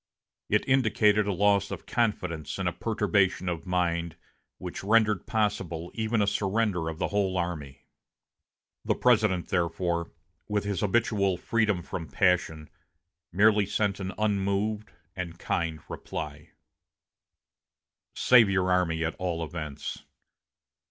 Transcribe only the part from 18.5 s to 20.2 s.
army at all events.